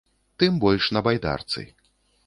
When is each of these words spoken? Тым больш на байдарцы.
Тым 0.43 0.57
больш 0.63 0.89
на 0.97 1.05
байдарцы. 1.09 1.67